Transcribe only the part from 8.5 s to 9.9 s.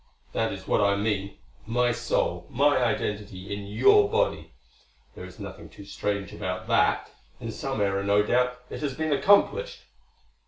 it has been accomplished.